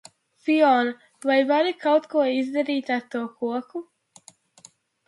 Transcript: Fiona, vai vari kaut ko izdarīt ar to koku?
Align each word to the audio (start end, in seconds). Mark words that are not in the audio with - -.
Fiona, 0.45 0.95
vai 1.31 1.37
vari 1.51 1.75
kaut 1.85 2.09
ko 2.15 2.25
izdarīt 2.41 2.91
ar 2.99 3.07
to 3.17 3.23
koku? 3.45 3.85